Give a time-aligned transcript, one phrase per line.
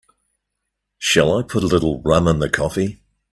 [0.97, 3.03] Shall I put a little rum in the coffee?